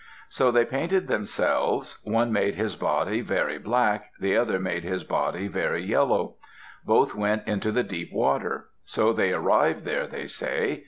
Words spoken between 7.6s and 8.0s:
the